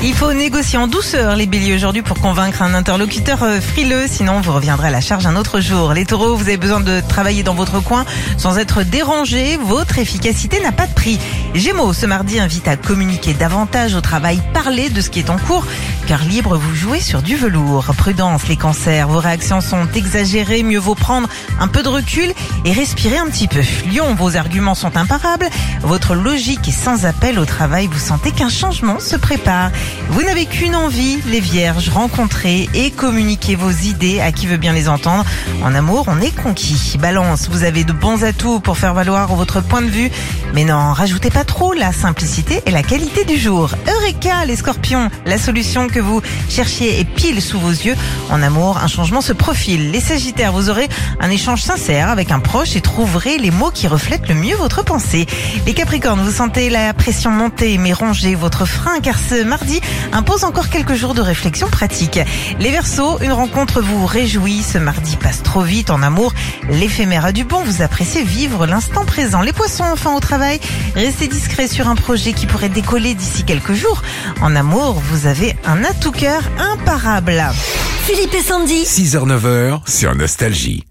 [0.00, 4.40] Il faut négocier en douceur les béliers aujourd'hui pour convaincre un interlocuteur euh, frileux, sinon
[4.40, 5.92] vous reviendrez à la charge un autre jour.
[5.92, 8.04] Les taureaux, vous avez besoin de travailler dans votre coin
[8.36, 11.18] sans être dérangé, votre efficacité n'a pas de prix.
[11.58, 15.38] Gémeaux, ce mardi invite à communiquer davantage au travail, parler de ce qui est en
[15.38, 15.66] cours,
[16.06, 17.86] car libre vous jouez sur du velours.
[17.96, 21.28] Prudence, les cancers, vos réactions sont exagérées, mieux vaut prendre
[21.58, 22.32] un peu de recul
[22.64, 23.60] et respirer un petit peu.
[23.92, 25.48] Lion, vos arguments sont imparables,
[25.82, 29.72] votre logique est sans appel au travail, vous sentez qu'un changement se prépare.
[30.10, 34.74] Vous n'avez qu'une envie, les vierges, rencontrer et communiquer vos idées à qui veut bien
[34.74, 35.24] les entendre.
[35.64, 36.96] En amour, on est conquis.
[37.00, 40.10] Balance, vous avez de bons atouts pour faire valoir votre point de vue,
[40.54, 43.70] mais non, rajoutez pas trop la simplicité et la qualité du jour.
[43.88, 47.96] Eureka, les scorpions, la solution que vous cherchiez est pile sous vos yeux.
[48.30, 49.90] En amour, un changement se profile.
[49.90, 53.88] Les sagittaires, vous aurez un échange sincère avec un proche et trouverez les mots qui
[53.88, 55.26] reflètent le mieux votre pensée.
[55.66, 59.80] Les capricornes, vous sentez la pression monter, mais rongez votre frein car ce mardi,
[60.12, 62.20] impose encore quelques jours de réflexion pratique.
[62.60, 64.62] Les Verseaux, une rencontre vous réjouit.
[64.62, 66.34] Ce mardi passe trop vite en amour.
[66.68, 67.62] L'éphémère a du bon.
[67.64, 69.40] Vous appréciez vivre l'instant présent.
[69.40, 70.60] Les Poissons, enfin au travail,
[70.94, 74.02] restez discret sur un projet qui pourrait décoller d'ici quelques jours.
[74.40, 77.42] En amour, vous avez un atout cœur imparable.
[78.04, 78.84] Philippe et Sandy.
[78.84, 80.84] 6h-9h sur Nostalgie.